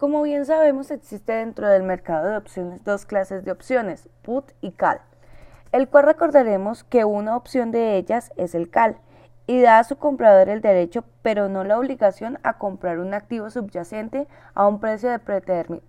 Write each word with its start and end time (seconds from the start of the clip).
Como 0.00 0.22
bien 0.22 0.46
sabemos, 0.46 0.90
existe 0.90 1.34
dentro 1.34 1.68
del 1.68 1.82
mercado 1.82 2.30
de 2.30 2.38
opciones 2.38 2.82
dos 2.84 3.04
clases 3.04 3.44
de 3.44 3.52
opciones, 3.52 4.08
put 4.22 4.50
y 4.62 4.72
call, 4.72 5.02
el 5.72 5.90
cual 5.90 6.04
recordaremos 6.04 6.84
que 6.84 7.04
una 7.04 7.36
opción 7.36 7.70
de 7.70 7.98
ellas 7.98 8.32
es 8.38 8.54
el 8.54 8.70
call 8.70 8.96
y 9.46 9.60
da 9.60 9.78
a 9.78 9.84
su 9.84 9.98
comprador 9.98 10.48
el 10.48 10.62
derecho, 10.62 11.04
pero 11.20 11.50
no 11.50 11.64
la 11.64 11.78
obligación 11.78 12.38
a 12.42 12.56
comprar 12.56 12.98
un 12.98 13.12
activo 13.12 13.50
subyacente 13.50 14.26
a 14.54 14.66
un 14.66 14.80
precio 14.80 15.10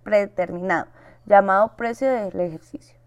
predeterminado, 0.04 0.88
llamado 1.24 1.74
precio 1.78 2.12
del 2.12 2.38
ejercicio, 2.38 2.98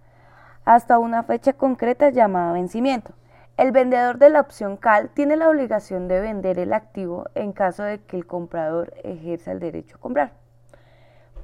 hasta 0.64 0.98
una 0.98 1.22
fecha 1.22 1.54
concreta 1.54 2.10
llamada 2.10 2.54
vencimiento. 2.54 3.14
El 3.58 3.72
vendedor 3.72 4.18
de 4.18 4.32
la 4.32 4.42
opción 4.42 4.76
CAL 4.76 5.10
tiene 5.10 5.36
la 5.36 5.50
obligación 5.50 6.08
de 6.08 6.20
vender 6.20 6.58
el 6.58 6.74
activo 6.74 7.28
en 7.36 7.54
caso 7.54 7.84
de 7.84 8.00
que 8.00 8.18
el 8.18 8.26
comprador 8.26 8.92
ejerza 9.04 9.52
el 9.52 9.60
derecho 9.60 9.98
a 9.98 10.00
comprar. 10.00 10.45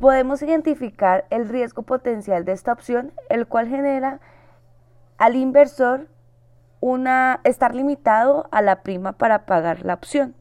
Podemos 0.01 0.41
identificar 0.41 1.25
el 1.29 1.47
riesgo 1.47 1.83
potencial 1.83 2.43
de 2.43 2.53
esta 2.53 2.73
opción, 2.73 3.13
el 3.29 3.45
cual 3.45 3.67
genera 3.67 4.19
al 5.19 5.35
inversor 5.35 6.07
una, 6.79 7.39
estar 7.43 7.75
limitado 7.75 8.47
a 8.49 8.63
la 8.63 8.81
prima 8.81 9.11
para 9.11 9.45
pagar 9.45 9.85
la 9.85 9.93
opción. 9.93 10.33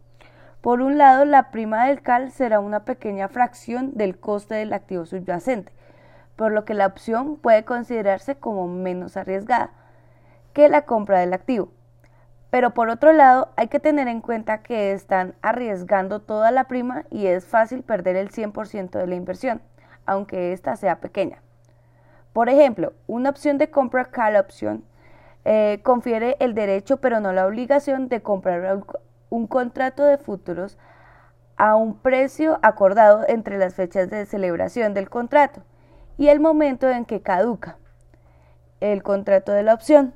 Por 0.62 0.80
un 0.80 0.96
lado, 0.96 1.26
la 1.26 1.50
prima 1.50 1.84
del 1.84 2.00
CAL 2.00 2.30
será 2.30 2.58
una 2.58 2.86
pequeña 2.86 3.28
fracción 3.28 3.92
del 3.98 4.18
coste 4.18 4.54
del 4.54 4.72
activo 4.72 5.04
subyacente, 5.04 5.74
por 6.36 6.52
lo 6.52 6.64
que 6.64 6.72
la 6.72 6.86
opción 6.86 7.36
puede 7.36 7.66
considerarse 7.66 8.36
como 8.36 8.66
menos 8.66 9.18
arriesgada 9.18 9.72
que 10.54 10.70
la 10.70 10.86
compra 10.86 11.18
del 11.18 11.34
activo. 11.34 11.70
Pero 12.50 12.74
por 12.74 12.88
otro 12.88 13.12
lado, 13.12 13.50
hay 13.56 13.68
que 13.68 13.80
tener 13.80 14.08
en 14.08 14.20
cuenta 14.20 14.62
que 14.62 14.92
están 14.92 15.34
arriesgando 15.40 16.20
toda 16.20 16.50
la 16.50 16.64
prima 16.64 17.04
y 17.10 17.26
es 17.26 17.46
fácil 17.46 17.82
perder 17.82 18.16
el 18.16 18.30
100% 18.30 18.90
de 18.90 19.06
la 19.06 19.14
inversión, 19.14 19.62
aunque 20.04 20.52
ésta 20.52 20.74
sea 20.76 21.00
pequeña. 21.00 21.42
Por 22.32 22.48
ejemplo, 22.48 22.92
una 23.06 23.30
opción 23.30 23.58
de 23.58 23.70
compra 23.70 24.06
call 24.06 24.36
option 24.36 24.84
eh, 25.44 25.80
confiere 25.82 26.36
el 26.38 26.54
derecho 26.54 26.98
pero 26.98 27.18
no 27.18 27.32
la 27.32 27.46
obligación 27.46 28.08
de 28.08 28.20
comprar 28.20 28.82
un 29.30 29.46
contrato 29.46 30.04
de 30.04 30.18
futuros 30.18 30.76
a 31.56 31.76
un 31.76 31.98
precio 31.98 32.58
acordado 32.62 33.24
entre 33.28 33.58
las 33.58 33.74
fechas 33.74 34.10
de 34.10 34.26
celebración 34.26 34.92
del 34.92 35.08
contrato 35.08 35.62
y 36.18 36.28
el 36.28 36.40
momento 36.40 36.88
en 36.88 37.04
que 37.04 37.22
caduca 37.22 37.78
el 38.80 39.02
contrato 39.02 39.52
de 39.52 39.62
la 39.62 39.74
opción. 39.74 40.14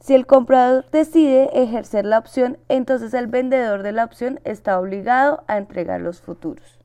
Si 0.00 0.14
el 0.14 0.26
comprador 0.26 0.86
decide 0.90 1.50
ejercer 1.52 2.06
la 2.06 2.18
opción, 2.18 2.56
entonces 2.68 3.12
el 3.12 3.26
vendedor 3.26 3.82
de 3.82 3.92
la 3.92 4.04
opción 4.04 4.40
está 4.44 4.80
obligado 4.80 5.44
a 5.46 5.58
entregar 5.58 6.00
los 6.00 6.22
futuros. 6.22 6.79